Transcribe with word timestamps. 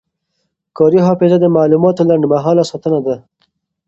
کاري 0.77 0.99
حافظه 1.07 1.37
د 1.41 1.45
معلوماتو 1.55 2.07
لنډمهاله 2.09 2.63
ساتنه 2.71 2.99
ده. 3.07 3.15